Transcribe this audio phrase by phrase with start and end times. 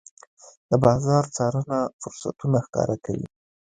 [0.69, 3.27] د بازار څارنه فرصتونه ښکاره کوي.